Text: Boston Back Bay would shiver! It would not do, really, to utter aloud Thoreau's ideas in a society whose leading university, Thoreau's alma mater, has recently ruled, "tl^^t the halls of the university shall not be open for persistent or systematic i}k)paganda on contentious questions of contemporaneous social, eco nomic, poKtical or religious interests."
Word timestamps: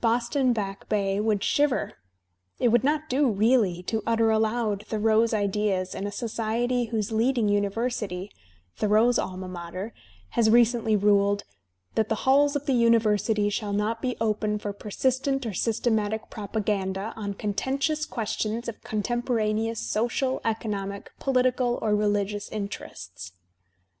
Boston 0.00 0.52
Back 0.52 0.88
Bay 0.88 1.18
would 1.18 1.42
shiver! 1.42 1.94
It 2.60 2.68
would 2.68 2.84
not 2.84 3.08
do, 3.08 3.28
really, 3.28 3.82
to 3.88 4.00
utter 4.06 4.30
aloud 4.30 4.84
Thoreau's 4.86 5.34
ideas 5.34 5.92
in 5.92 6.06
a 6.06 6.12
society 6.12 6.84
whose 6.84 7.10
leading 7.10 7.48
university, 7.48 8.30
Thoreau's 8.76 9.18
alma 9.18 9.48
mater, 9.48 9.92
has 10.38 10.48
recently 10.48 10.94
ruled, 10.94 11.42
"tl^^t 11.96 12.06
the 12.06 12.14
halls 12.14 12.54
of 12.54 12.66
the 12.66 12.74
university 12.74 13.50
shall 13.50 13.72
not 13.72 14.00
be 14.00 14.16
open 14.20 14.56
for 14.60 14.72
persistent 14.72 15.44
or 15.46 15.52
systematic 15.52 16.20
i}k)paganda 16.30 17.12
on 17.16 17.34
contentious 17.34 18.06
questions 18.06 18.68
of 18.68 18.80
contemporaneous 18.82 19.80
social, 19.80 20.40
eco 20.44 20.68
nomic, 20.68 21.06
poKtical 21.20 21.82
or 21.82 21.96
religious 21.96 22.48
interests." 22.52 23.32